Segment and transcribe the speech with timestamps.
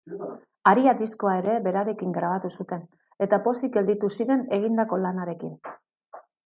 [0.69, 2.83] Haria diskoa ere berarekin grabatu zuten,
[3.27, 5.59] eta pozik gelditu ziren egindako lanarekin.